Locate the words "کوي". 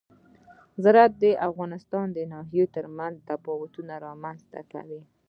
4.71-5.01